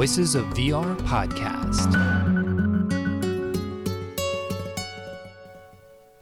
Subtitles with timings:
[0.00, 1.92] Voices of VR podcast.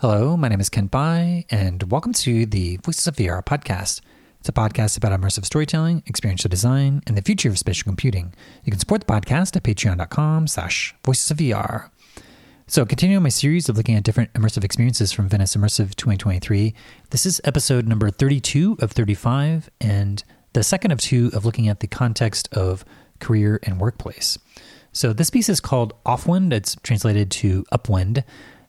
[0.00, 4.00] Hello, my name is Kent Bye, and welcome to the Voices of VR podcast.
[4.40, 8.34] It's a podcast about immersive storytelling, experiential design, and the future of spatial computing.
[8.64, 11.90] You can support the podcast at patreon.com slash voices of VR.
[12.66, 16.74] So, continuing my series of looking at different immersive experiences from Venice Immersive 2023,
[17.10, 21.78] this is episode number 32 of 35, and the second of two of looking at
[21.78, 22.84] the context of
[23.20, 24.38] career and workplace.
[24.92, 26.52] So, this piece is called Aufwind.
[26.52, 28.24] It's translated to Upwind.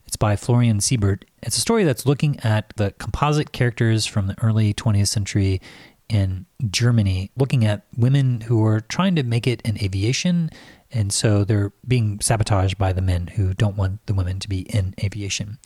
[0.05, 1.25] It's by Florian Siebert.
[1.43, 5.61] It's a story that's looking at the composite characters from the early 20th century
[6.09, 10.49] in Germany, looking at women who are trying to make it in aviation.
[10.91, 14.61] And so they're being sabotaged by the men who don't want the women to be
[14.61, 15.59] in aviation.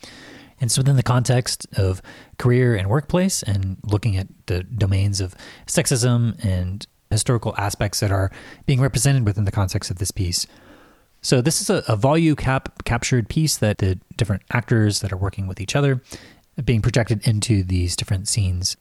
[0.60, 2.00] And so, within the context of
[2.38, 5.34] career and workplace, and looking at the domains of
[5.66, 8.30] sexism and historical aspects that are
[8.66, 10.46] being represented within the context of this piece,
[11.24, 15.46] so this is a, a Volucap captured piece that the different actors that are working
[15.46, 16.02] with each other
[16.62, 18.76] being projected into these different scenes.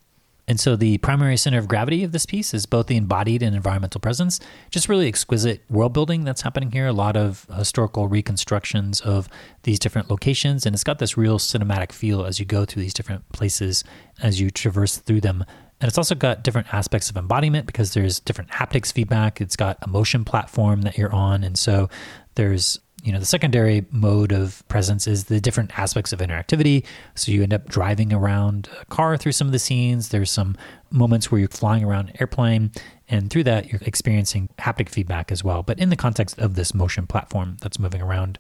[0.46, 3.56] And so the primary center of gravity of this piece is both the embodied and
[3.56, 4.42] environmental presence.
[4.72, 6.88] Just really exquisite world building that's happening here.
[6.88, 9.30] A lot of historical reconstructions of
[9.64, 10.66] these different locations.
[10.66, 13.86] And it's got this real cinematic feel as you go through these different places,
[14.22, 15.46] as you traverse through them.
[15.82, 19.42] And it's also got different aspects of embodiment because there's different haptics feedback.
[19.42, 21.44] It's got a motion platform that you're on.
[21.44, 21.90] And so
[22.36, 26.86] there's you know the secondary mode of presence is the different aspects of interactivity.
[27.16, 30.10] So you end up driving around a car through some of the scenes.
[30.10, 30.56] There's some
[30.90, 32.72] moments where you're flying around an airplane.
[33.10, 36.74] And through that you're experiencing haptic feedback as well but in the context of this
[36.74, 38.40] motion platform that's moving around.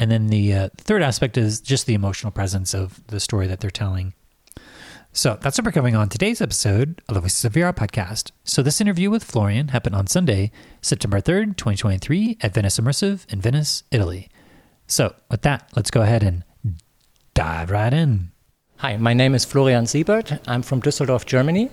[0.00, 3.60] And then the uh, third aspect is just the emotional presence of the story that
[3.60, 4.14] they're telling
[5.12, 8.30] so that's what we're covering on today's episode of the Voices of VR podcast.
[8.44, 10.52] So this interview with Florian happened on Sunday,
[10.82, 14.28] September 3rd, 2023 at Venice Immersive in Venice, Italy.
[14.86, 16.44] So with that, let's go ahead and
[17.34, 18.30] dive right in.
[18.78, 20.38] Hi, my name is Florian Siebert.
[20.46, 21.70] I'm from Düsseldorf, Germany,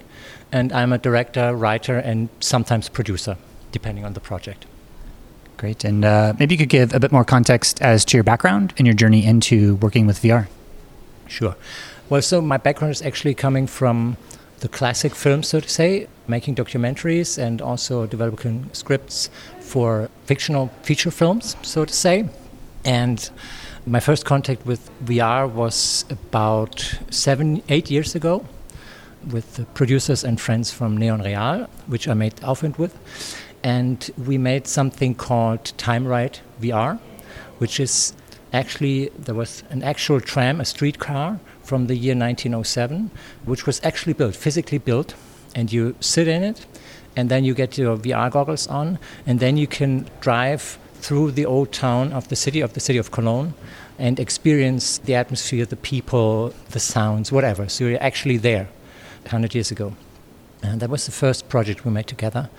[0.51, 3.37] and I'm a director, writer, and sometimes producer,
[3.71, 4.65] depending on the project.
[5.57, 5.83] Great.
[5.83, 8.87] And uh, maybe you could give a bit more context as to your background and
[8.87, 10.47] your journey into working with VR.
[11.27, 11.55] Sure.
[12.09, 14.15] Well, so my background is actually coming from
[14.61, 19.29] the classic film, so to say, making documentaries and also developing scripts
[19.59, 22.29] for fictional feature films, so to say.
[22.85, 23.29] And
[23.85, 28.45] my first contact with VR was about seven, eight years ago
[29.29, 32.97] with the producers and friends from Neon Real, which I made Aufwind with.
[33.65, 36.99] And we made something called Time Ride VR,
[37.57, 38.13] which is
[38.53, 43.11] actually, there was an actual tram, a streetcar from the year 1907,
[43.43, 45.15] which was actually built, physically built,
[45.53, 46.65] and you sit in it,
[47.17, 51.45] and then you get your VR goggles on, and then you can drive through the
[51.45, 53.53] old town of the city, of the city of Cologne,
[53.99, 57.67] and experience the atmosphere, the people, the sounds, whatever.
[57.67, 58.69] So you're actually there
[59.23, 59.93] 100 years ago.
[60.63, 62.49] And that was the first project we made together.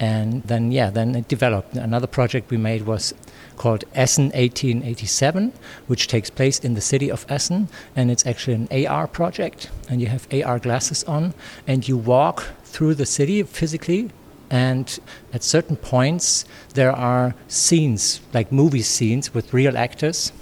[0.00, 1.76] And then, yeah, then it developed.
[1.76, 3.14] Another project we made was
[3.56, 5.52] called Essen 1887,
[5.86, 7.68] which takes place in the city of Essen.
[7.94, 9.70] And it's actually an AR project.
[9.88, 11.34] And you have AR glasses on,
[11.66, 14.10] and you walk through the city physically.
[14.50, 14.98] And
[15.32, 16.44] at certain points,
[16.74, 20.32] there are scenes, like movie scenes with real actors,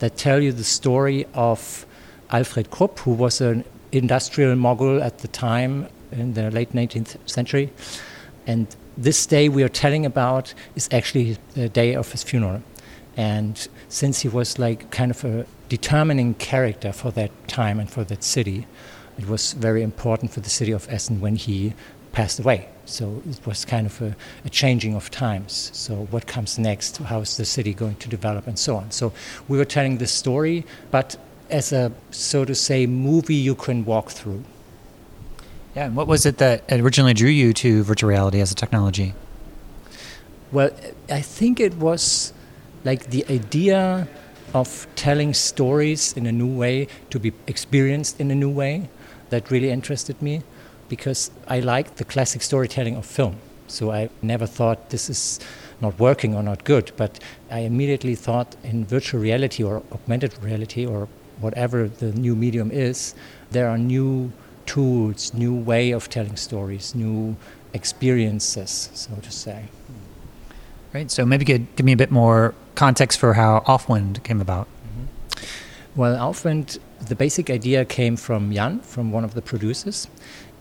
[0.00, 1.86] that tell you the story of
[2.30, 7.70] Alfred Krupp, who was an industrial mogul at the time in the late 19th century.
[8.46, 8.66] And
[9.00, 12.62] this day we are telling about is actually the day of his funeral.
[13.16, 18.04] And since he was like kind of a determining character for that time and for
[18.04, 18.66] that city,
[19.18, 21.72] it was very important for the city of Essen when he
[22.12, 22.68] passed away.
[22.84, 25.70] So it was kind of a, a, changing of times.
[25.72, 26.98] So what comes next?
[26.98, 28.90] How is the city going to develop, and so on.
[28.90, 29.12] So
[29.48, 31.16] we were telling this story, but
[31.48, 34.44] as a so to say movie you can walk through.
[35.74, 39.14] Yeah, and what was it that originally drew you to virtual reality as a technology?
[40.50, 40.70] Well,
[41.08, 42.32] I think it was
[42.84, 44.08] like the idea
[44.52, 48.88] of telling stories in a new way to be experienced in a new way
[49.28, 50.42] that really interested me
[50.88, 53.36] because I like the classic storytelling of film.
[53.68, 55.38] So I never thought this is
[55.80, 60.84] not working or not good, but I immediately thought in virtual reality or augmented reality
[60.84, 61.06] or
[61.40, 63.14] whatever the new medium is,
[63.52, 64.32] there are new
[64.70, 67.36] tools, new way of telling stories, new
[67.72, 69.64] experiences, so to say.
[70.94, 71.10] Right.
[71.10, 74.66] So maybe you could give me a bit more context for how Aufwind came about.
[74.66, 76.00] Mm-hmm.
[76.00, 76.78] Well, Aufwind,
[77.08, 80.08] the basic idea came from Jan, from one of the producers.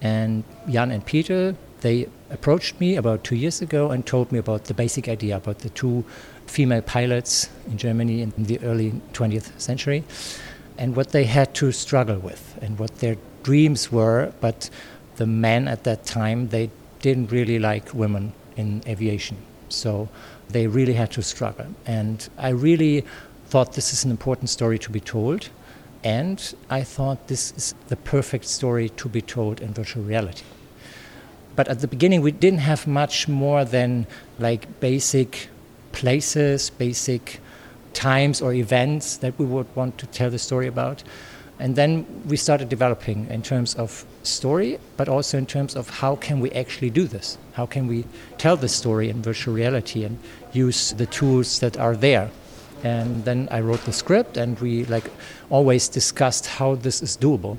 [0.01, 4.65] And Jan and Peter they approached me about two years ago and told me about
[4.65, 6.03] the basic idea about the two
[6.45, 10.03] female pilots in Germany in the early 20th century
[10.77, 13.15] and what they had to struggle with and what their
[13.49, 14.31] dreams were.
[14.45, 14.69] But
[15.15, 16.69] the men at that time, they
[17.05, 19.37] didn't really like women in aviation.
[19.69, 20.09] So
[20.55, 21.67] they really had to struggle.
[21.85, 23.05] And I really
[23.51, 25.49] thought this is an important story to be told.
[26.03, 26.37] And
[26.79, 30.45] I thought this is the perfect story to be told in virtual reality.
[31.55, 34.05] But at the beginning, we didn't have much more than
[34.47, 35.49] like basic
[35.91, 37.39] places, basic
[37.93, 41.03] times or events that we would want to tell the story about.
[41.59, 46.15] And then we started developing in terms of story, but also in terms of how
[46.15, 47.37] can we actually do this?
[47.53, 48.05] How can we
[48.37, 50.17] tell the story in virtual reality and
[50.53, 52.31] use the tools that are there?
[52.81, 55.11] And then I wrote the script, and we like
[55.49, 57.57] always discussed how this is doable.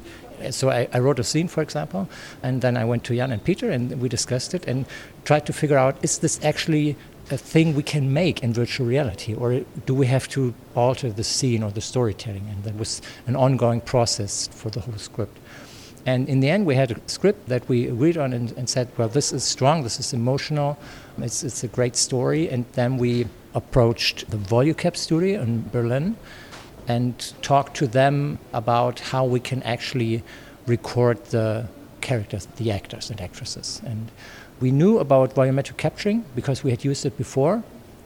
[0.51, 2.09] So I, I wrote a scene, for example,
[2.43, 4.87] and then I went to Jan and Peter, and we discussed it and
[5.27, 6.97] tried to figure out: is this actually
[7.31, 11.25] a thing we can make in virtual reality, or do we have to alter the
[11.25, 12.47] scene or the storytelling?
[12.51, 15.39] And that was an ongoing process for the whole script.
[16.07, 18.89] And in the end, we had a script that we agreed on and, and said,
[18.97, 20.79] well, this is strong, this is emotional,
[21.19, 22.49] it's, it's a great story.
[22.49, 26.17] And then we approached the Volucap studio in Berlin
[26.89, 30.23] and talked to them about how we can actually
[30.67, 31.69] record the
[32.01, 33.83] characters, the actors and actresses.
[33.85, 34.11] And
[34.61, 37.63] we knew about volumetric capturing because we had used it before,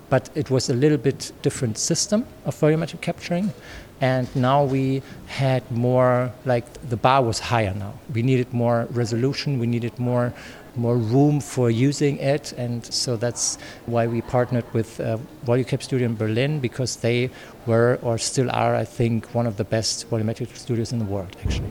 [0.09, 3.53] but it was a little bit different system of volumetric capturing.
[4.01, 7.95] And now we had more, like the bar was higher now.
[8.13, 10.33] We needed more resolution, we needed more
[10.77, 16.07] more room for using it, and so that's why we partnered with uh, Volucap Studio
[16.07, 17.31] in Berlin because they
[17.67, 21.37] were or still are, I think, one of the best volumetric studios in the world,
[21.45, 21.71] actually.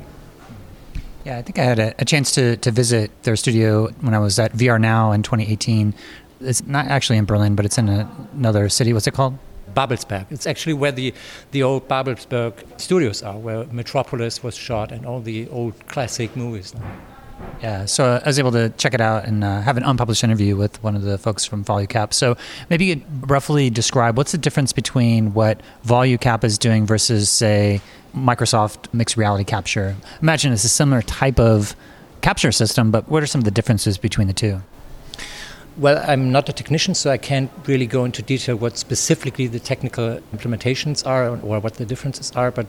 [1.23, 4.19] Yeah, I think I had a, a, chance to, to visit their studio when I
[4.19, 5.93] was at VR Now in 2018.
[6.41, 8.91] It's not actually in Berlin, but it's in a, another city.
[8.91, 9.37] What's it called?
[9.73, 10.25] Babelsberg.
[10.29, 11.13] It's actually where the,
[11.51, 16.73] the old Babelsberg studios are, where Metropolis was shot and all the old classic movies.
[17.61, 20.57] Yeah, so I was able to check it out and uh, have an unpublished interview
[20.57, 22.13] with one of the folks from Volucap.
[22.13, 22.35] So
[22.69, 27.79] maybe you could roughly describe what's the difference between what Volucap is doing versus, say,
[28.13, 29.95] Microsoft mixed reality capture.
[30.21, 31.73] Imagine it's a similar type of
[32.21, 34.61] capture system, but what are some of the differences between the two?
[35.75, 39.59] Well, I'm not a technician, so I can't really go into detail what specifically the
[39.59, 42.51] technical implementations are or what the differences are.
[42.51, 42.67] But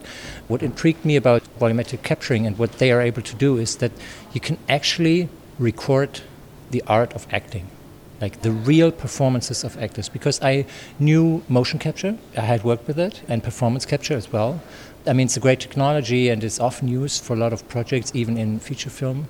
[0.49, 3.93] what intrigued me about volumetric capturing and what they are able to do is that
[4.33, 5.29] you can actually
[5.59, 6.23] record
[6.71, 7.69] the art of acting,
[8.23, 10.09] like the real performances of actors.
[10.09, 10.65] Because I
[10.99, 14.63] knew motion capture, I had worked with it, and performance capture as well.
[15.07, 18.13] I mean, it's a great technology and it's often used for a lot of projects,
[18.15, 19.29] even in feature film.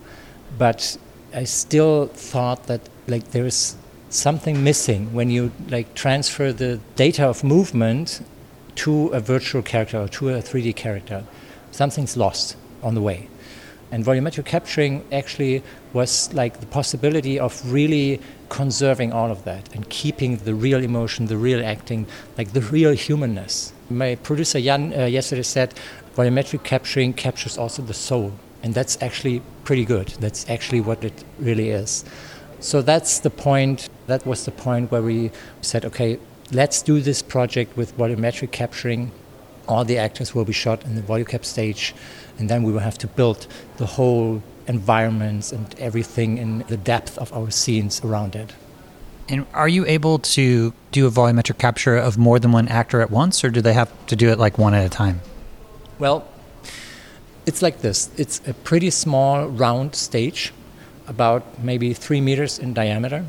[0.56, 0.96] But
[1.34, 3.76] I still thought that like there is
[4.08, 8.24] something missing when you like transfer the data of movement
[8.76, 11.24] to a virtual character or to a 3D character.
[11.72, 13.28] Something's lost on the way.
[13.90, 19.88] And volumetric capturing actually was like the possibility of really conserving all of that and
[19.88, 22.06] keeping the real emotion, the real acting,
[22.38, 23.72] like the real humanness.
[23.90, 25.74] My producer Jan uh, yesterday said
[26.16, 28.32] volumetric capturing captures also the soul.
[28.64, 30.08] And that's actually pretty good.
[30.20, 32.02] That's actually what it really is.
[32.60, 33.90] So that's the point.
[34.06, 35.30] That was the point where we
[35.60, 36.18] said, okay,
[36.50, 39.12] let's do this project with volumetric capturing.
[39.68, 41.94] All the actors will be shot in the volucap stage
[42.38, 47.18] and then we will have to build the whole environments and everything in the depth
[47.18, 48.54] of our scenes around it.
[49.28, 53.10] And are you able to do a volumetric capture of more than one actor at
[53.10, 55.20] once, or do they have to do it like one at a time?
[55.98, 56.26] Well,
[57.46, 60.52] it's like this it's a pretty small round stage,
[61.06, 63.24] about maybe three meters in diameter.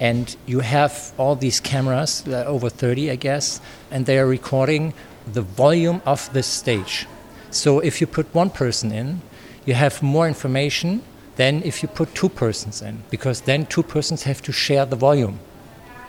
[0.00, 4.94] And you have all these cameras, uh, over 30, I guess, and they are recording
[5.32, 7.06] the volume of this stage.
[7.50, 9.20] So if you put one person in,
[9.64, 11.02] you have more information
[11.36, 14.96] than if you put two persons in, because then two persons have to share the
[14.96, 15.38] volume.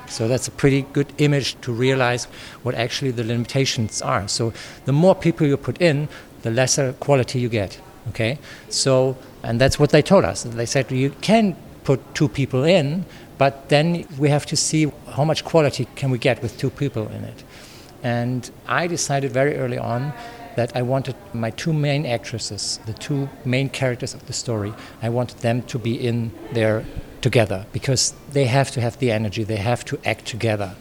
[0.08, 2.26] So that's a pretty good image to realize
[2.64, 4.28] what actually the limitations are.
[4.28, 4.54] So
[4.86, 6.10] the more people you put in,
[6.44, 7.80] the lesser quality you get.
[8.10, 8.38] Okay?
[8.70, 10.44] So, and that's what they told us.
[10.44, 13.06] They said you can put two people in,
[13.38, 17.08] but then we have to see how much quality can we get with two people
[17.08, 17.44] in it.
[18.04, 20.14] And I decided very early on
[20.56, 25.10] that I wanted my two main actresses, the two main characters of the story, I
[25.10, 26.86] wanted them to be in there
[27.22, 30.76] together because they have to have the energy, they have to act together.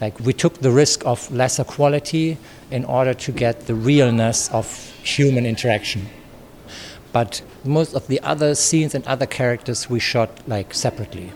[0.00, 2.38] Like we took the risk of lesser quality
[2.70, 4.66] in order to get the realness of
[5.02, 6.08] human interaction.
[7.12, 11.32] But most of the other scenes and other characters we shot like separately.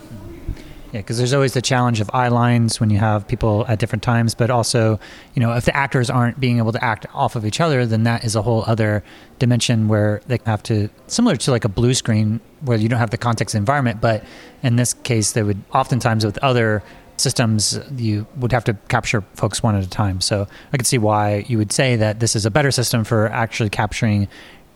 [0.92, 4.02] Yeah, because there's always the challenge of eye lines when you have people at different
[4.02, 4.98] times, but also,
[5.34, 8.04] you know, if the actors aren't being able to act off of each other, then
[8.04, 9.04] that is a whole other
[9.38, 13.10] dimension where they have to, similar to like a blue screen where you don't have
[13.10, 14.24] the context environment, but
[14.62, 16.82] in this case, they would oftentimes with other
[17.20, 20.20] systems, you would have to capture folks one at a time.
[20.20, 23.28] So I could see why you would say that this is a better system for
[23.28, 24.28] actually capturing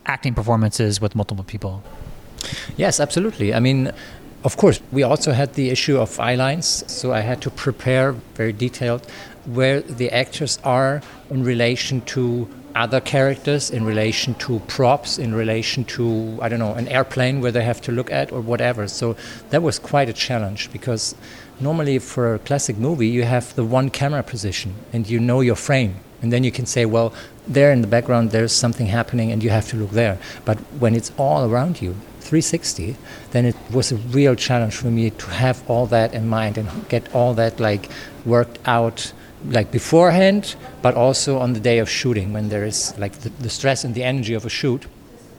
[0.05, 1.83] acting performances with multiple people.
[2.75, 3.53] Yes, absolutely.
[3.53, 3.91] I mean,
[4.43, 8.11] of course, we also had the issue of eye lines, so I had to prepare
[8.35, 9.09] very detailed
[9.45, 15.83] where the actors are in relation to other characters, in relation to props, in relation
[15.85, 18.87] to, I don't know, an airplane where they have to look at or whatever.
[18.87, 19.15] So
[19.49, 21.15] that was quite a challenge because
[21.59, 25.55] normally for a classic movie, you have the one camera position and you know your
[25.55, 25.95] frame.
[26.21, 27.13] And then you can say, well,
[27.47, 30.17] there in the background, there's something happening and you have to look there.
[30.45, 32.95] But when it's all around you, 360,
[33.31, 36.87] then it was a real challenge for me to have all that in mind and
[36.87, 37.89] get all that like
[38.25, 39.11] worked out
[39.45, 43.49] like beforehand, but also on the day of shooting when there is like the, the
[43.49, 44.85] stress and the energy of a shoot.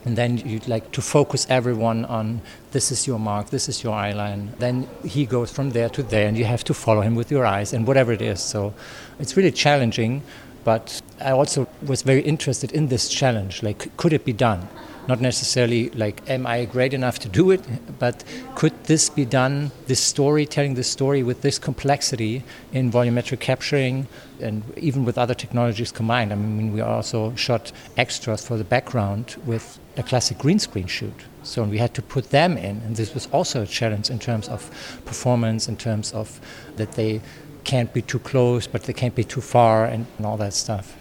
[0.05, 2.43] And then you'd like to focus everyone on
[2.73, 4.53] this is your mark, this is your eye line.
[4.59, 7.47] Then he goes from there to there, and you have to follow him with your
[7.47, 8.43] eyes and whatever it is.
[8.43, 8.75] So
[9.19, 10.23] it's really challenging,
[10.63, 13.63] but I also was very interested in this challenge.
[13.63, 14.69] Like, could it be done?
[15.07, 17.63] Not necessarily like am i great enough to do it
[17.99, 22.43] but could this be done this story telling this story with this complexity
[22.73, 24.07] in volumetric capturing
[24.41, 26.33] and even with other technologies combined?
[26.33, 31.15] I mean we also shot extras for the background with a classic green screen shoot.
[31.43, 34.49] So we had to put them in and this was also a challenge in terms
[34.49, 34.61] of
[35.05, 36.41] performance in terms of
[36.77, 37.21] that they
[37.65, 40.97] can't be too close but they can't be too far and, and all that stuff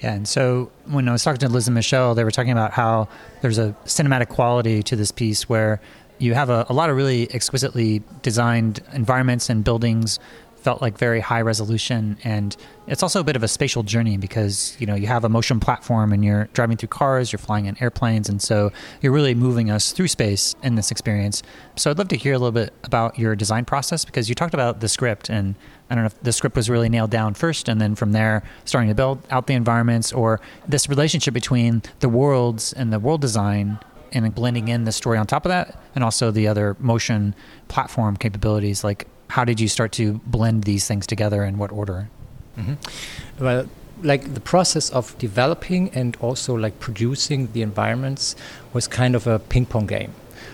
[0.00, 2.72] yeah, and so when I was talking to Liz and Michelle, they were talking about
[2.72, 3.08] how
[3.42, 5.80] there's a cinematic quality to this piece where
[6.18, 10.18] you have a, a lot of really exquisitely designed environments and buildings
[10.58, 12.18] felt like very high resolution.
[12.24, 15.28] And it's also a bit of a spatial journey because you know you have a
[15.28, 19.34] motion platform and you're driving through cars you're flying in airplanes and so you're really
[19.34, 21.42] moving us through space in this experience.
[21.76, 24.54] So i'd love to hear a little bit about your design process because you talked
[24.54, 25.54] about the script and
[25.90, 28.42] i don't know if the script was really nailed down first and then from there
[28.64, 33.20] starting to build out the environments or this relationship between the worlds and the world
[33.20, 33.78] design
[34.12, 37.34] and blending in the story on top of that and also the other motion
[37.68, 42.08] platform capabilities like how did you start to blend these things together in what order?
[42.56, 43.44] Mm-hmm.
[43.44, 43.66] Well,
[44.02, 48.36] like the process of developing and also like producing the environments
[48.72, 50.12] was kind of a ping pong game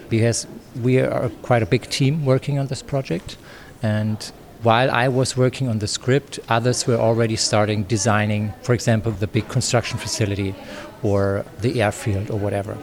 [0.09, 0.47] because
[0.83, 3.37] we are quite a big team working on this project
[3.83, 4.33] and
[4.65, 9.29] while I was working on the script, others were already starting designing, for example, the
[9.29, 10.55] big construction facility
[11.03, 12.77] or the airfield or whatever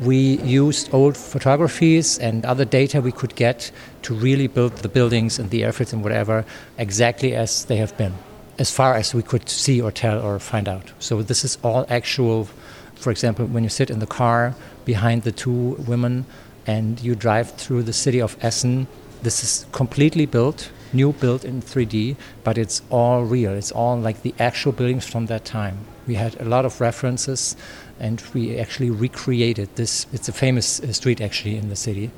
[0.00, 3.70] we used old photographies and other data we could get
[4.02, 6.44] to really build the buildings and the airfields and whatever
[6.78, 8.12] exactly as they have been,
[8.58, 10.92] as far as we could see or tell or find out.
[10.98, 12.48] So this is all actual.
[12.96, 14.54] For example, when you sit in the car
[14.84, 16.26] behind the two women
[16.66, 18.86] and you drive through the city of Essen,
[19.22, 23.52] this is completely built, new built in 3D, but it's all real.
[23.52, 25.78] It's all like the actual buildings from that time.
[26.06, 27.56] We had a lot of references
[27.98, 30.06] and we actually recreated this.
[30.12, 32.10] It's a famous uh, street actually in the city,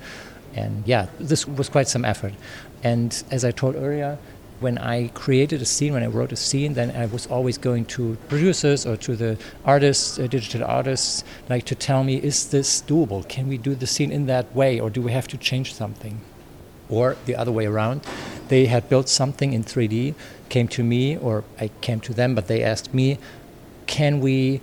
[0.55, 2.35] and yeah, this was quite some effort.
[2.83, 4.19] And as I told earlier,
[4.61, 7.85] when I created a scene, when I wrote a scene, then I was always going
[7.97, 12.83] to producers or to the artists, uh, digital artists, like to tell me, is this
[12.83, 13.29] doable?
[13.29, 16.21] Can we do the scene in that way, or do we have to change something?
[16.89, 18.01] Or the other way around,
[18.49, 20.15] they had built something in 3D,
[20.49, 23.19] came to me, or I came to them, but they asked me,
[23.87, 24.61] can we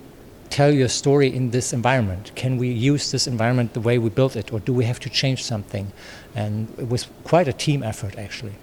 [0.50, 2.32] tell your story in this environment?
[2.34, 5.10] Can we use this environment the way we built it, or do we have to
[5.10, 5.92] change something?
[6.34, 8.54] And it was quite a team effort, actually.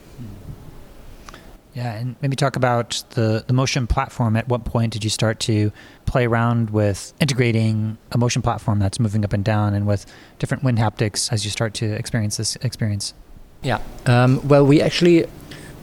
[1.74, 4.36] Yeah, and maybe talk about the, the motion platform.
[4.36, 5.72] At what point did you start to
[6.06, 10.06] play around with integrating a motion platform that's moving up and down and with
[10.38, 13.16] different wind haptics as you start to experience this experience?
[13.64, 15.26] Yeah, um, well, we actually,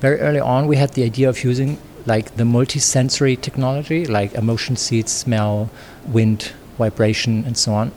[0.00, 4.76] very early on, we had the idea of using like the multi-sensory technology, like emotion
[4.76, 5.70] seats, smell,
[6.06, 7.92] wind, vibration, and so on.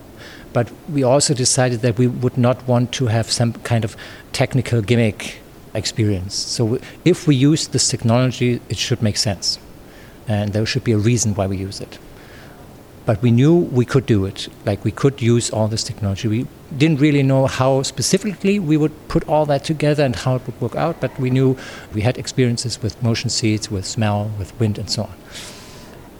[0.53, 3.95] But we also decided that we would not want to have some kind of
[4.31, 5.39] technical gimmick
[5.73, 6.35] experience.
[6.35, 9.59] So if we use this technology, it should make sense,
[10.27, 11.97] and there should be a reason why we use it
[13.05, 14.47] but we knew we could do it.
[14.65, 16.27] Like we could use all this technology.
[16.27, 20.45] We didn't really know how specifically we would put all that together and how it
[20.45, 21.57] would work out, but we knew
[21.93, 25.15] we had experiences with motion seats, with smell, with wind, and so on.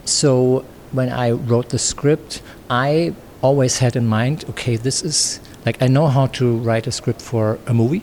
[0.04, 5.82] So when I wrote the script, I always had in mind okay, this is like
[5.82, 8.02] I know how to write a script for a movie,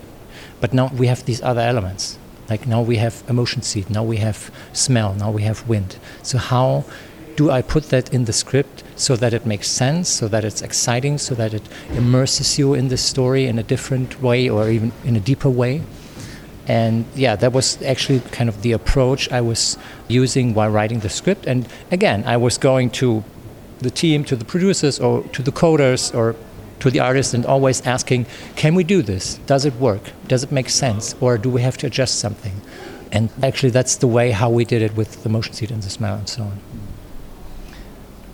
[0.60, 2.18] but now we have these other elements.
[2.50, 5.98] Like now we have a motion seat, now we have smell, now we have wind.
[6.22, 6.84] So, how
[7.36, 10.62] do I put that in the script so that it makes sense, so that it's
[10.62, 14.92] exciting, so that it immerses you in the story in a different way or even
[15.04, 15.82] in a deeper way?
[16.68, 21.10] And yeah, that was actually kind of the approach I was using while writing the
[21.10, 21.46] script.
[21.46, 23.24] And again, I was going to
[23.80, 26.36] the team, to the producers, or to the coders, or
[26.80, 29.40] to the artists, and always asking, can we do this?
[29.48, 30.12] Does it work?
[30.28, 31.16] Does it make sense?
[31.20, 32.62] Or do we have to adjust something?
[33.12, 35.90] And actually, that's the way how we did it with the motion seat and the
[35.90, 36.60] smile and so on.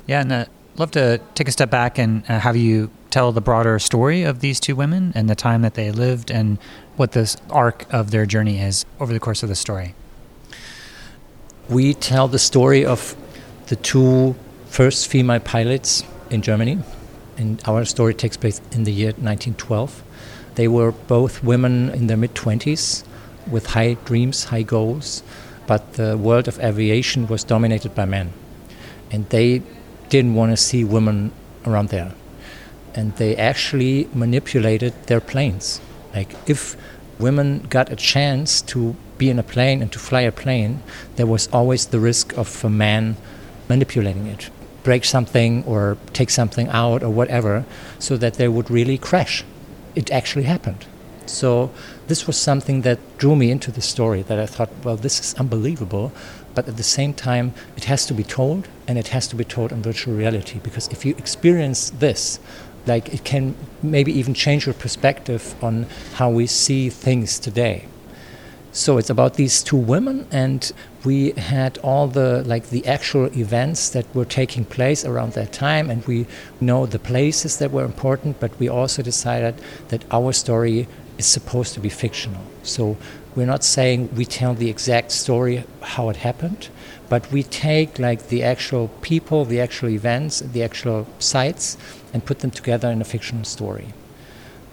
[0.08, 3.42] Yeah, and I'd love to take a step back and uh, have you tell the
[3.42, 6.58] broader story of these two women and the time that they lived and
[6.96, 9.96] what this arc of their journey is over the course of the story.
[11.68, 13.18] We tell the story of
[13.68, 14.36] the two
[14.68, 16.80] first female pilots in Germany,
[17.38, 20.04] and our story takes place in the year 1912.
[20.56, 23.04] They were both women in their mid 20s
[23.52, 25.24] with high dreams, high goals,
[25.68, 28.32] but the world of aviation was dominated by men.
[29.12, 29.62] And they
[30.10, 31.32] didn't want to see women
[31.66, 32.14] around there.
[32.94, 35.80] And they actually manipulated their planes.
[36.14, 36.76] Like, if
[37.20, 40.82] women got a chance to be in a plane and to fly a plane,
[41.16, 43.18] there was always the risk of a man
[43.68, 44.50] manipulating it,
[44.84, 47.66] break something or take something out or whatever,
[48.00, 49.44] so that they would really crash.
[49.96, 50.86] It actually happened.
[51.26, 51.72] So
[52.08, 55.34] this was something that drew me into the story that I thought, well, this is
[55.36, 56.12] unbelievable
[56.58, 59.44] but at the same time, it has to be told, and it has to be
[59.44, 60.58] told in virtual reality.
[60.64, 62.40] Because if you experience this,
[62.88, 65.86] like it can maybe even change your perspective on
[66.16, 67.86] how we see things today.
[68.72, 70.72] So it's about these two women, and
[71.06, 75.92] we had all the like the actual events that were taking place around that time,
[75.92, 76.26] and we
[76.60, 78.40] know the places that were important.
[78.40, 80.88] But we also decided that our story
[81.20, 82.42] is supposed to be fictional.
[82.64, 82.98] So
[83.38, 86.70] we're not saying we tell the exact story how it happened,
[87.08, 91.78] but we take like the actual people, the actual events, the actual sites,
[92.12, 93.94] and put them together in a fictional story.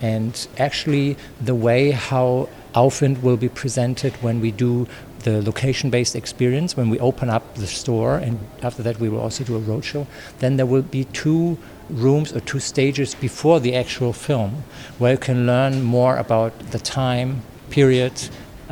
[0.01, 4.89] And actually, the way how Aufwind will be presented when we do
[5.25, 9.21] the location based experience, when we open up the store, and after that, we will
[9.21, 10.07] also do a roadshow,
[10.39, 11.59] then there will be two
[11.91, 14.65] rooms or two stages before the actual film
[14.99, 18.13] where you can learn more about the time period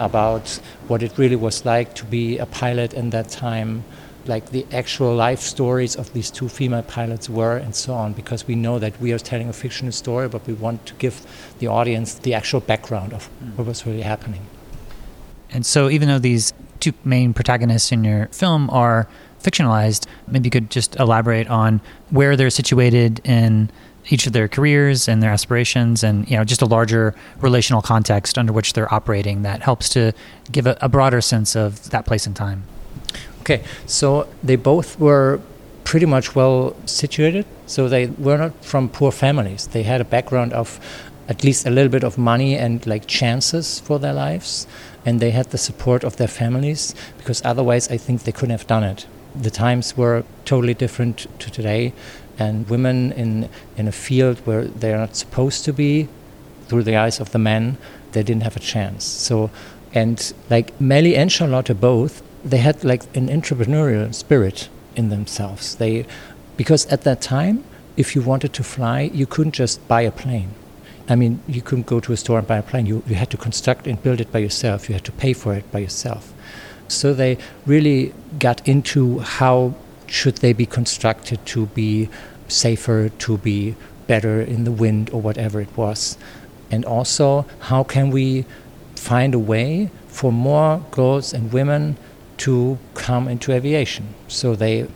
[0.03, 3.85] about what it really was like to be a pilot in that time,
[4.27, 8.47] like the actual life stories of these two female pilots were, and so on, because
[8.47, 11.27] we know that we are telling a fictional story, but we want to give
[11.59, 13.51] the audience the actual background of hmm.
[13.57, 14.43] what was really happening.
[15.51, 19.07] And so, even though these two main protagonists in your film are
[19.43, 23.71] fictionalized, maybe you could just elaborate on where they're situated in
[24.09, 28.37] each of their careers and their aspirations and you know just a larger relational context
[28.37, 30.13] under which they're operating that helps to
[30.51, 32.65] give a, a broader sense of that place and time.
[33.41, 35.41] Okay so they both were
[35.85, 37.45] pretty much well situated.
[37.67, 39.67] So they were not from poor families.
[39.69, 40.81] They had a background of
[41.29, 44.67] at least a little bit of money and like chances for their lives
[45.05, 48.67] and they had the support of their families because otherwise i think they couldn't have
[48.67, 49.07] done it.
[49.35, 51.93] The times were totally different to today
[52.39, 56.09] and women in in a field where they are not supposed to be
[56.69, 57.77] through the eyes of the men
[58.13, 59.05] they didn't have a chance.
[59.05, 59.51] So
[59.95, 65.77] and like Melly and Charlotte both they had like an entrepreneurial spirit in themselves.
[65.77, 66.07] They
[66.57, 67.65] because at that time
[67.97, 70.51] if you wanted to fly you couldn't just buy a plane.
[71.09, 72.87] I mean you couldn't go to a store and buy a plane.
[72.87, 74.89] You, you had to construct and build it by yourself.
[74.89, 76.33] You had to pay for it by yourself.
[76.89, 79.75] So they really got into how
[80.13, 82.09] should they be constructed to be
[82.47, 83.75] safer, to be
[84.07, 86.19] better in the wind or whatever it was?
[86.71, 88.45] And also, how can we
[88.95, 91.97] find a way for more girls and women
[92.45, 94.15] to come into aviation?
[94.29, 94.87] So they,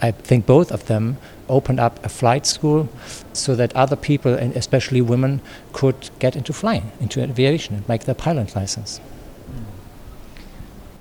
[0.00, 2.88] I think both of them opened up a flight school
[3.32, 5.40] so that other people, and especially women,
[5.72, 9.00] could get into flying, into aviation, and make their pilot license.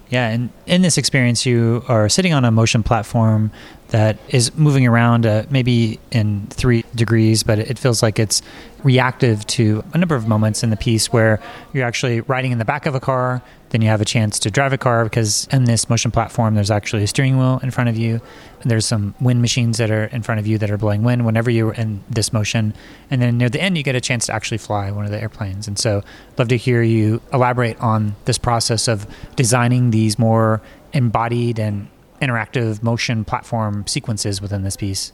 [0.09, 3.51] Yeah, and in this experience, you are sitting on a motion platform
[3.89, 8.41] that is moving around uh, maybe in three degrees, but it feels like it's
[8.83, 11.41] reactive to a number of moments in the piece where
[11.73, 14.51] you're actually riding in the back of a car, then you have a chance to
[14.51, 17.89] drive a car because in this motion platform, there's actually a steering wheel in front
[17.89, 18.21] of you.
[18.63, 21.49] There's some wind machines that are in front of you that are blowing wind whenever
[21.49, 22.73] you're in this motion.
[23.09, 25.21] And then near the end, you get a chance to actually fly one of the
[25.21, 25.67] airplanes.
[25.67, 30.61] And so, I'd love to hear you elaborate on this process of designing these more
[30.93, 31.87] embodied and
[32.21, 35.11] interactive motion platform sequences within this piece.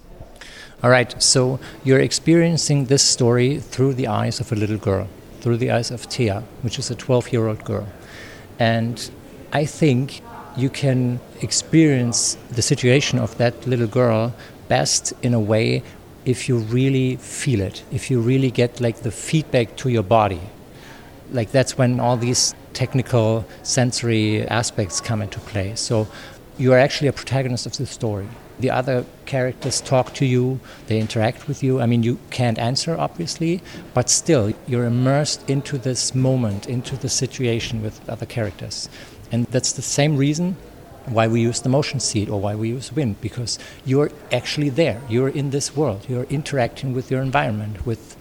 [0.83, 5.07] All right, so you're experiencing this story through the eyes of a little girl,
[5.41, 7.87] through the eyes of Tia, which is a 12 year old girl.
[8.59, 9.09] And
[9.53, 10.21] I think
[10.57, 14.33] you can experience the situation of that little girl
[14.67, 15.83] best in a way
[16.25, 20.41] if you really feel it, if you really get like the feedback to your body.
[21.31, 25.75] Like that's when all these technical sensory aspects come into play.
[25.75, 26.07] So
[26.57, 28.27] you are actually a protagonist of the story.
[28.59, 31.81] The other characters talk to you, they interact with you.
[31.81, 33.61] I mean, you can't answer, obviously,
[33.93, 38.87] but still, you're immersed into this moment, into the situation with other characters.
[39.31, 40.55] And that's the same reason
[41.05, 45.01] why we use the motion seat or why we use wind, because you're actually there.
[45.09, 46.05] You're in this world.
[46.07, 48.15] You're interacting with your environment, with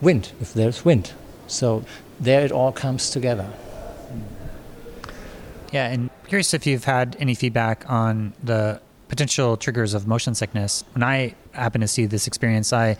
[0.00, 1.12] wind, if there's wind.
[1.46, 1.84] So
[2.18, 3.50] there it all comes together.
[5.72, 10.84] Yeah, and curious if you've had any feedback on the potential triggers of motion sickness.
[10.94, 12.96] When I happened to see this experience, I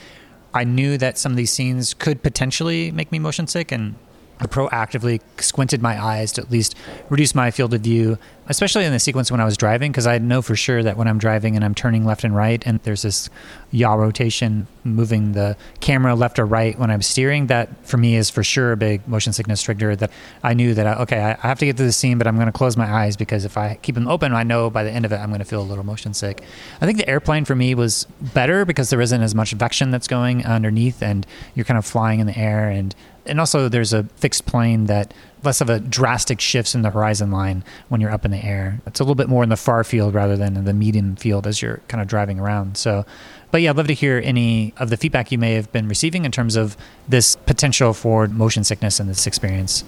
[0.54, 3.94] I knew that some of these scenes could potentially make me motion sick, and
[4.40, 6.74] I proactively squinted my eyes to at least
[7.08, 10.18] reduce my field of view, especially in the sequence when I was driving, because I
[10.18, 13.02] know for sure that when I'm driving and I'm turning left and right, and there's
[13.02, 13.28] this
[13.70, 18.30] yaw rotation moving the camera left or right when I'm steering, that for me is
[18.30, 19.96] for sure a big motion sickness trigger.
[19.96, 20.10] That
[20.42, 22.36] I knew that, uh, I, okay, I have to get to the scene, but I'm
[22.36, 24.90] going to close my eyes because if I keep them open, I know by the
[24.90, 26.42] end of it, I'm going to feel a little motion sick.
[26.80, 30.08] I think the airplane for me was better because there isn't as much vection that's
[30.08, 32.94] going underneath, and you're kind of flying in the air and
[33.28, 35.12] and also there's a fixed plane that
[35.44, 38.80] less of a drastic shifts in the horizon line when you're up in the air.
[38.86, 41.46] It's a little bit more in the far field rather than in the medium field
[41.46, 42.76] as you're kind of driving around.
[42.76, 43.06] So,
[43.50, 46.24] but yeah, I'd love to hear any of the feedback you may have been receiving
[46.24, 46.76] in terms of
[47.08, 49.84] this potential for motion sickness in this experience.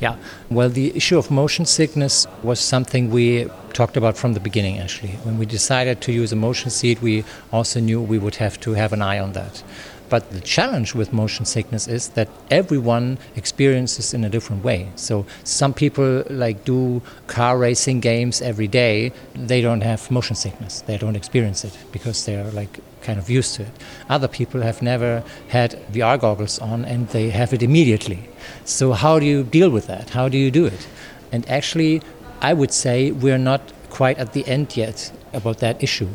[0.00, 0.16] Yeah,
[0.50, 5.12] well, the issue of motion sickness was something we talked about from the beginning, actually.
[5.24, 8.74] When we decided to use a motion seat, we also knew we would have to
[8.74, 9.62] have an eye on that.
[10.08, 14.88] But the challenge with motion sickness is that everyone experiences in a different way.
[14.96, 19.12] So some people like do car racing games every day.
[19.34, 20.82] They don't have motion sickness.
[20.82, 23.74] They don't experience it because they're like kind of used to it.
[24.08, 28.28] Other people have never had VR goggles on and they have it immediately.
[28.64, 30.10] So how do you deal with that?
[30.10, 30.86] How do you do it?
[31.32, 32.02] And actually,
[32.40, 36.08] I would say we're not quite at the end yet about that issue.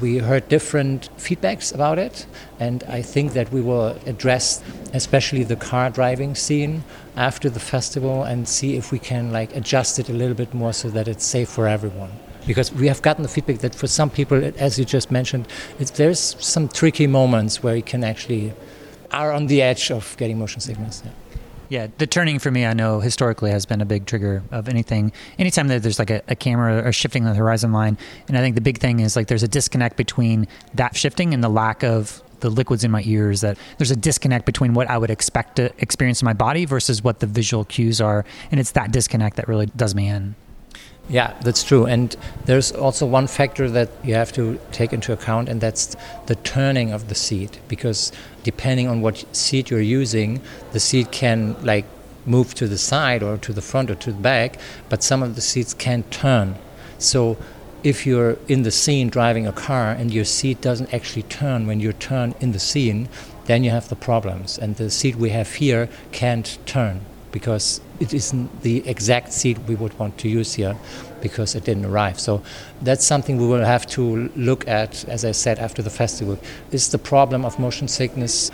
[0.00, 2.26] We heard different feedbacks about it,
[2.60, 6.84] and I think that we will address especially the car driving scene
[7.16, 10.72] after the festival and see if we can like adjust it a little bit more
[10.72, 12.10] so that it's safe for everyone.
[12.46, 15.48] Because we have gotten the feedback that for some people, as you just mentioned,
[15.78, 18.52] there's some tricky moments where you can actually
[19.10, 21.02] are on the edge of getting motion sickness.
[21.04, 21.12] Yeah.
[21.68, 25.12] Yeah, the turning for me, I know historically has been a big trigger of anything.
[25.38, 28.54] Anytime that there's like a, a camera or shifting the horizon line, and I think
[28.54, 32.22] the big thing is like there's a disconnect between that shifting and the lack of
[32.40, 35.70] the liquids in my ears that there's a disconnect between what I would expect to
[35.78, 38.24] experience in my body versus what the visual cues are.
[38.50, 40.36] And it's that disconnect that really does me in.
[41.08, 41.86] Yeah, that's true.
[41.86, 46.34] And there's also one factor that you have to take into account, and that's the
[46.36, 47.60] turning of the seat.
[47.66, 50.42] Because depending on what seat you're using,
[50.72, 51.86] the seat can like
[52.26, 54.58] move to the side or to the front or to the back,
[54.90, 56.56] but some of the seats can't turn.
[56.98, 57.38] So
[57.82, 61.80] if you're in the scene driving a car and your seat doesn't actually turn when
[61.80, 63.08] you turn in the scene,
[63.46, 64.58] then you have the problems.
[64.58, 67.00] And the seat we have here can't turn
[67.32, 70.76] because it isn't the exact seat we would want to use here
[71.20, 72.18] because it didn't arrive.
[72.20, 72.42] So
[72.82, 76.38] that's something we will have to look at, as I said, after the festival.
[76.70, 78.50] Is the problem of motion sickness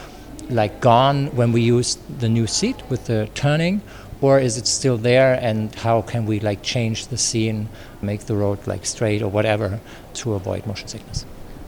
[0.50, 3.82] like gone when we use the new seat with the turning?
[4.20, 7.68] Or is it still there, and how can we like change the scene,
[8.00, 9.80] make the road like straight or whatever
[10.14, 11.26] to avoid motion sickness?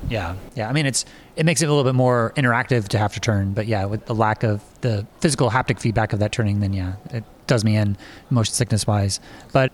[0.09, 0.69] Yeah, yeah.
[0.69, 1.05] I mean, it's
[1.37, 4.07] it makes it a little bit more interactive to have to turn, but yeah, with
[4.07, 7.77] the lack of the physical haptic feedback of that turning, then yeah, it does me
[7.77, 7.97] in
[8.31, 9.21] motion sickness wise.
[9.53, 9.73] But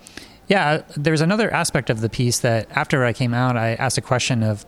[0.49, 4.03] yeah, there's another aspect of the piece that after I came out, I asked a
[4.03, 4.67] question of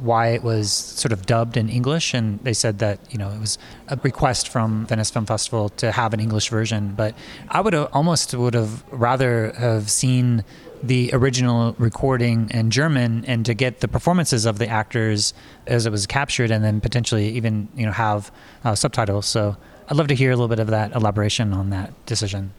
[0.00, 3.40] why it was sort of dubbed in English, and they said that you know it
[3.40, 6.94] was a request from Venice Film Festival to have an English version.
[6.94, 7.14] But
[7.48, 10.44] I would have almost would have rather have seen
[10.82, 15.32] the original recording in German and to get the performances of the actors
[15.66, 18.30] as it was captured, and then potentially even you know have
[18.64, 19.26] uh, subtitles.
[19.26, 19.56] So
[19.88, 22.52] I'd love to hear a little bit of that elaboration on that decision.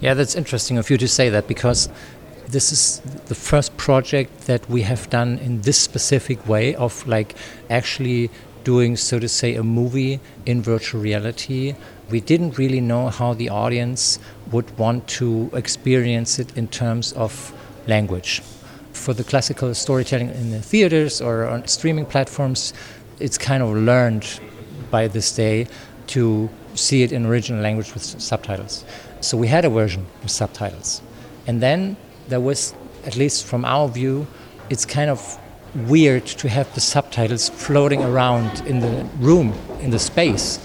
[0.00, 1.88] Yeah, that's interesting of you to say that because
[2.50, 7.34] this is the first project that we have done in this specific way of like
[7.68, 8.30] actually
[8.64, 11.74] doing, so to say, a movie in virtual reality.
[12.10, 14.18] We didn't really know how the audience
[14.50, 17.52] would want to experience it in terms of
[17.86, 18.42] language.
[18.92, 22.72] For the classical storytelling in the theaters or on streaming platforms,
[23.20, 24.40] it's kind of learned
[24.90, 25.66] by this day
[26.08, 28.84] to see it in original language with subtitles.
[29.20, 31.02] So we had a version with subtitles.
[31.46, 31.96] And then
[32.28, 34.26] there was, at least from our view,
[34.70, 35.38] it's kind of
[35.86, 40.58] weird to have the subtitles floating around in the room, in the space.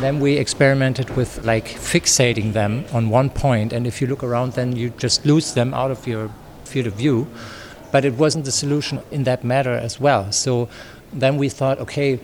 [0.00, 4.52] Then we experimented with like fixating them on one point, and if you look around,
[4.52, 6.30] then you just lose them out of your
[6.64, 7.26] field of view.
[7.90, 10.30] But it wasn't the solution in that matter as well.
[10.30, 10.68] So
[11.12, 12.20] then we thought, okay,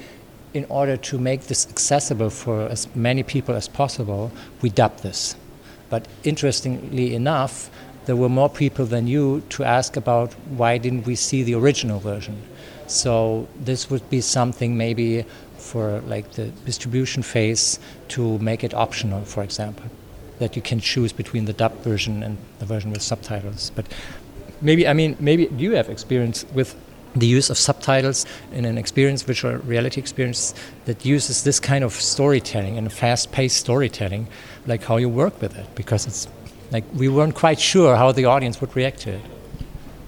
[0.52, 4.30] in order to make this accessible for as many people as possible,
[4.62, 5.34] we dubbed this.
[5.90, 7.70] But interestingly enough,
[8.06, 12.00] there were more people than you to ask about why didn't we see the original
[12.00, 12.40] version.
[12.86, 15.24] So this would be something maybe
[15.56, 19.86] for like the distribution phase to make it optional, for example,
[20.38, 23.72] that you can choose between the dub version and the version with subtitles.
[23.74, 23.86] But
[24.60, 26.76] maybe I mean maybe you have experience with
[27.16, 30.52] the use of subtitles in an experience, virtual reality experience,
[30.84, 34.26] that uses this kind of storytelling and fast-paced storytelling,
[34.66, 36.26] like how you work with it, because it's
[36.70, 39.22] like we weren't quite sure how the audience would react to it.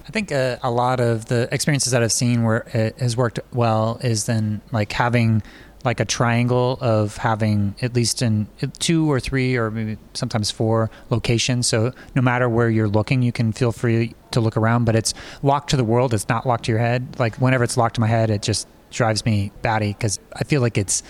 [0.05, 3.39] I think uh, a lot of the experiences that I've seen where it has worked
[3.51, 5.43] well is then like having
[5.83, 8.47] like a triangle of having at least in
[8.79, 11.67] two or three or maybe sometimes four locations.
[11.67, 14.85] So no matter where you're looking, you can feel free to look around.
[14.85, 16.13] But it's locked to the world.
[16.13, 17.19] It's not locked to your head.
[17.19, 20.61] Like whenever it's locked to my head, it just drives me batty because I feel
[20.61, 21.03] like it's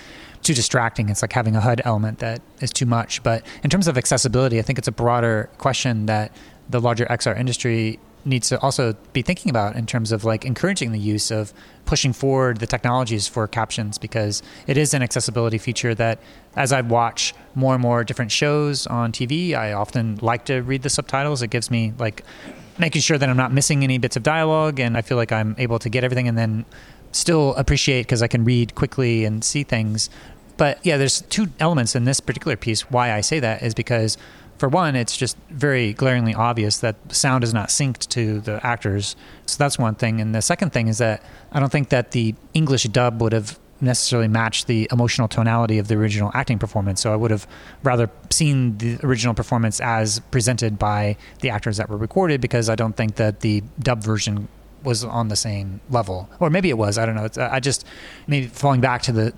[0.47, 1.09] too distracting.
[1.09, 3.21] It's like having a HUD element that is too much.
[3.21, 6.31] But in terms of accessibility, I think it's a broader question that
[6.69, 10.91] the larger XR industry needs to also be thinking about in terms of like encouraging
[10.91, 11.53] the use of
[11.85, 16.19] pushing forward the technologies for captions because it is an accessibility feature that
[16.55, 20.81] as I watch more and more different shows on TV, I often like to read
[20.81, 21.41] the subtitles.
[21.41, 22.23] It gives me like
[22.77, 25.55] making sure that I'm not missing any bits of dialogue and I feel like I'm
[25.57, 26.65] able to get everything and then
[27.11, 30.09] still appreciate because I can read quickly and see things.
[30.57, 32.89] But yeah, there's two elements in this particular piece.
[32.91, 34.17] Why I say that is because
[34.57, 39.15] for one, it's just very glaringly obvious that sound is not synced to the actors.
[39.45, 40.19] So that's one thing.
[40.19, 43.59] And the second thing is that I don't think that the English dub would have
[43.79, 46.99] necessarily matched the emotional tonality of the original acting performance.
[47.01, 47.47] So I would have
[47.83, 52.75] rather seen the original performance as presented by the actors that were recorded because I
[52.75, 54.47] don't think that the dub version
[54.87, 56.29] was on the same level.
[56.39, 56.97] Or maybe it was.
[56.97, 57.25] I don't know.
[57.25, 57.85] It's, uh, I just
[58.25, 59.33] maybe falling back to the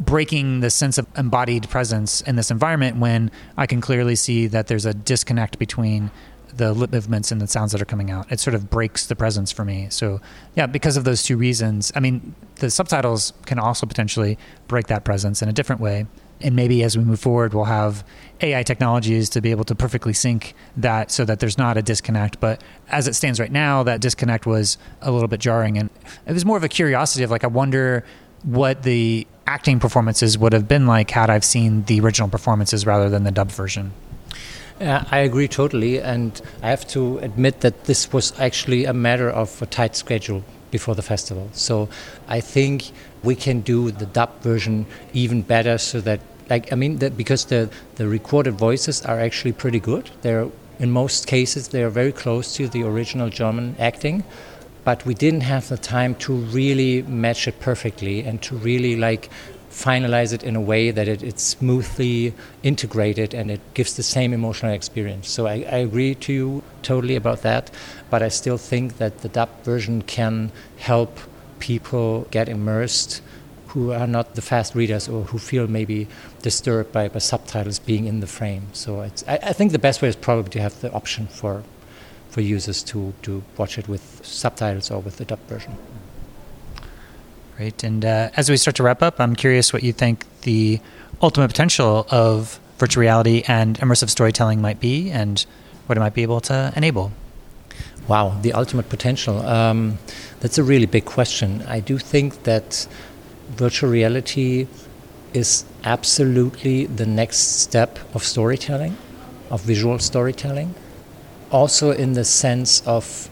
[0.00, 4.66] breaking the sense of embodied presence in this environment when I can clearly see that
[4.66, 6.10] there's a disconnect between
[6.56, 8.30] the lip movements and the sounds that are coming out.
[8.30, 9.88] It sort of breaks the presence for me.
[9.90, 10.20] So,
[10.56, 14.38] yeah, because of those two reasons, I mean, the subtitles can also potentially
[14.68, 16.06] break that presence in a different way.
[16.40, 18.04] And maybe as we move forward, we'll have
[18.40, 22.40] AI technologies to be able to perfectly sync that so that there's not a disconnect.
[22.40, 25.78] But as it stands right now, that disconnect was a little bit jarring.
[25.78, 25.90] And
[26.26, 28.04] it was more of a curiosity of like, I wonder
[28.42, 33.08] what the acting performances would have been like had I've seen the original performances rather
[33.08, 33.92] than the dub version.
[34.80, 39.30] Yeah, I agree totally, and I have to admit that this was actually a matter
[39.30, 40.42] of a tight schedule
[40.76, 41.46] before the festival.
[41.52, 41.88] So
[42.38, 42.76] I think
[43.22, 44.86] we can do the dub version
[45.22, 47.62] even better, so that like I mean, the, because the
[48.00, 50.10] the recorded voices are actually pretty good.
[50.22, 54.24] They're in most cases they are very close to the original German acting
[54.84, 59.30] but we didn't have the time to really match it perfectly and to really like
[59.74, 62.32] finalize it in a way that it, it's smoothly
[62.62, 65.28] integrated and it gives the same emotional experience.
[65.28, 67.70] So I, I, agree to you totally about that,
[68.08, 71.18] but I still think that the dub version can help
[71.58, 73.20] people get immersed
[73.68, 76.06] who are not the fast readers or who feel maybe
[76.42, 78.68] disturbed by, by subtitles being in the frame.
[78.72, 81.64] So I, I think the best way is probably to have the option for
[82.34, 85.76] for users to, to watch it with subtitles or with the dub version.
[87.56, 87.84] Great.
[87.84, 90.80] And uh, as we start to wrap up, I'm curious what you think the
[91.22, 95.44] ultimate potential of virtual reality and immersive storytelling might be and
[95.86, 97.12] what it might be able to enable.
[98.08, 99.46] Wow, the ultimate potential.
[99.46, 99.98] Um,
[100.40, 101.62] that's a really big question.
[101.62, 102.86] I do think that
[103.50, 104.66] virtual reality
[105.32, 108.96] is absolutely the next step of storytelling,
[109.50, 110.74] of visual storytelling
[111.54, 113.30] also in the sense of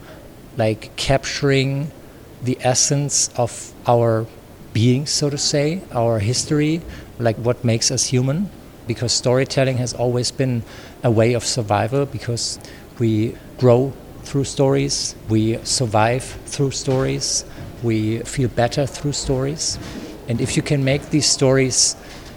[0.55, 1.91] like capturing
[2.41, 4.25] the essence of our
[4.73, 6.81] being, so to say, our history,
[7.19, 8.49] like what makes us human.
[8.87, 10.63] Because storytelling has always been
[11.03, 12.59] a way of survival because
[12.99, 13.93] we grow
[14.23, 17.45] through stories, we survive through stories,
[17.81, 19.77] we feel better through stories.
[20.27, 21.95] And if you can make these stories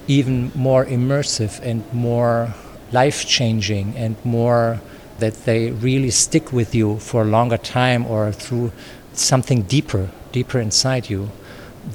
[0.09, 2.55] even more immersive and more
[2.93, 4.81] life changing and more
[5.19, 8.71] that they really stick with you for a longer time or through
[9.13, 11.31] something deeper, deeper inside you,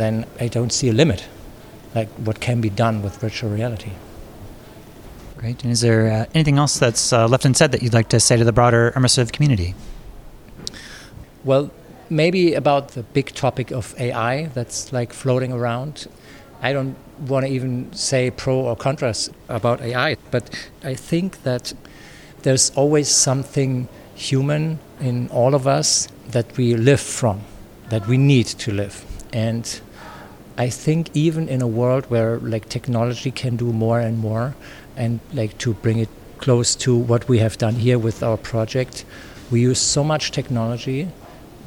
[0.02, 1.22] then I don't see a limit,
[1.94, 3.92] like what can be done with virtual reality.
[5.38, 5.64] Great.
[5.64, 8.38] And is there uh, anything else that's uh, left unsaid that you'd like to say
[8.38, 9.76] to the broader immersive community?
[11.44, 11.72] Well,
[12.10, 16.08] maybe about the big topic of AI that's like floating around.
[16.62, 16.96] I don't
[17.32, 20.44] want to even say pro or contras about AI, but
[20.84, 21.74] I think that
[22.44, 27.42] there's always something human in all of us that we live from,
[27.92, 29.06] that we need to live.
[29.34, 29.82] And
[30.58, 34.56] I think even in a world where like technology can do more and more,
[34.96, 39.06] and like to bring it close to what we have done here with our project,
[39.52, 41.10] we use so much technology,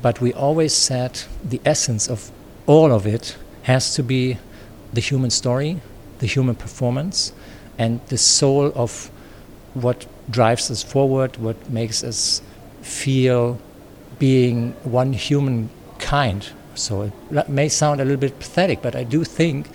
[0.01, 2.31] but we always said the essence of
[2.67, 4.39] all of it has to be
[4.95, 5.81] the human story,
[6.19, 7.33] the human performance,
[7.77, 9.11] and the soul of
[9.75, 12.41] what drives us forward, what makes us
[12.81, 13.59] feel
[14.19, 16.47] being one human kind.
[16.75, 19.69] So it may sound a little bit pathetic, but I do think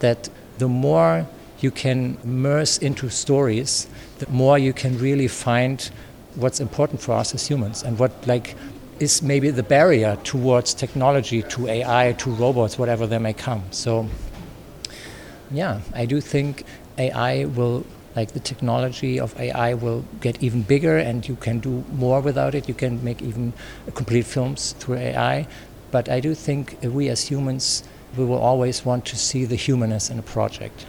[0.00, 1.26] that the more
[1.60, 5.90] you can immerse into stories, the more you can really find
[6.34, 8.54] what's important for us as humans and what like
[9.00, 13.62] is maybe the barrier towards technology, to AI, to robots, whatever they may come.
[13.70, 14.08] So
[15.50, 16.64] yeah, I do think
[16.98, 17.84] AI will
[18.16, 22.54] like the technology of AI will get even bigger and you can do more without
[22.54, 22.66] it.
[22.66, 23.52] You can make even
[23.94, 25.46] complete films through AI.
[25.90, 27.84] But I do think we as humans,
[28.16, 30.86] we will always want to see the humanness in a project.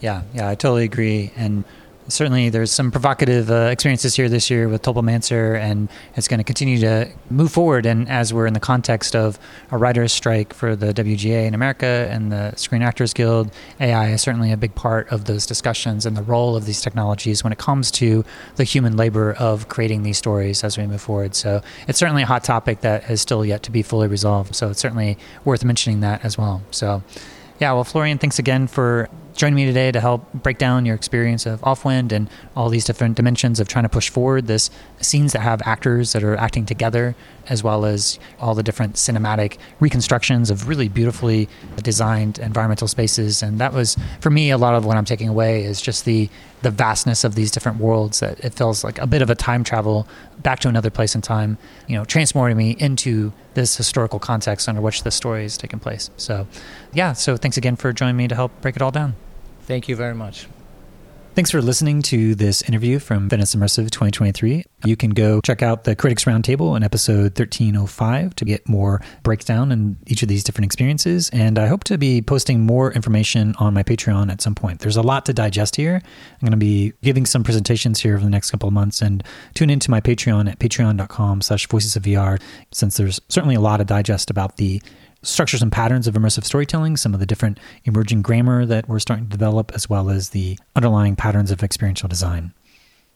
[0.00, 1.32] Yeah, yeah, I totally agree.
[1.36, 1.64] And
[2.08, 6.44] certainly there's some provocative uh, experiences here this year with Tulpamancer, and it's going to
[6.44, 7.86] continue to move forward.
[7.86, 9.38] And as we're in the context of
[9.70, 14.22] a writer's strike for the WGA in America and the Screen Actors Guild, AI is
[14.22, 17.58] certainly a big part of those discussions and the role of these technologies when it
[17.58, 18.24] comes to
[18.56, 21.34] the human labor of creating these stories as we move forward.
[21.34, 24.54] So it's certainly a hot topic that is still yet to be fully resolved.
[24.54, 26.62] So it's certainly worth mentioning that as well.
[26.70, 27.02] So,
[27.60, 31.46] yeah, well, Florian, thanks again for joining me today to help break down your experience
[31.46, 34.70] of Aufwind and all these different dimensions of trying to push forward this
[35.00, 37.14] scenes that have actors that are acting together,
[37.48, 41.48] as well as all the different cinematic reconstructions of really beautifully
[41.82, 43.42] designed environmental spaces.
[43.42, 46.28] And that was, for me, a lot of what I'm taking away is just the
[46.62, 48.20] the vastness of these different worlds.
[48.20, 50.08] That it feels like a bit of a time travel
[50.42, 54.80] back to another place in time, you know, transporting me into this historical context under
[54.80, 56.10] which the story is taking place.
[56.16, 56.46] So,
[56.92, 57.12] yeah.
[57.12, 59.14] So thanks again for joining me to help break it all down.
[59.66, 60.46] Thank you very much.
[61.34, 64.64] Thanks for listening to this interview from Venice Immersive 2023.
[64.84, 69.72] You can go check out the Critics Roundtable in episode 1305 to get more breakdown
[69.72, 71.30] in each of these different experiences.
[71.30, 74.78] And I hope to be posting more information on my Patreon at some point.
[74.78, 75.96] There's a lot to digest here.
[76.04, 79.24] I'm going to be giving some presentations here over the next couple of months and
[79.54, 83.78] tune into my Patreon at patreon.com slash voices of VR since there's certainly a lot
[83.78, 84.80] to digest about the
[85.24, 89.26] structures and patterns of immersive storytelling, some of the different emerging grammar that we're starting
[89.26, 92.52] to develop, as well as the underlying patterns of experiential design.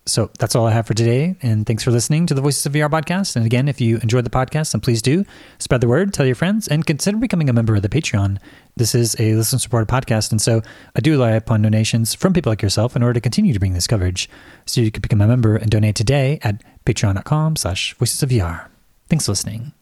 [0.09, 1.37] So that's all I have for today.
[1.43, 3.37] And thanks for listening to the Voices of VR podcast.
[3.37, 5.25] And again, if you enjoyed the podcast, then please do
[5.59, 8.39] spread the word, tell your friends, and consider becoming a member of the Patreon.
[8.77, 10.31] This is a listener supported podcast.
[10.31, 10.63] And so
[10.97, 13.75] I do rely upon donations from people like yourself in order to continue to bring
[13.75, 14.31] this coverage.
[14.67, 18.69] So you can become a member and donate today at patreon.com slash voices of VR.
[19.09, 19.73] Thanks for listening.